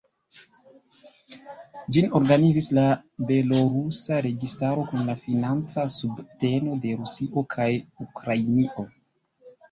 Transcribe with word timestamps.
Ĝin 1.97 2.05
organizis 2.19 2.69
la 2.77 2.85
belorusa 3.31 4.17
registaro 4.27 4.85
kun 4.93 5.03
la 5.11 5.15
financa 5.25 5.83
subteno 5.97 6.79
de 6.87 6.95
Rusio 7.03 7.45
kaj 7.57 7.69
Ukrainio. 8.07 8.87